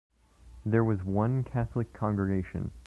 [0.65, 2.71] There was one Catholic congregation.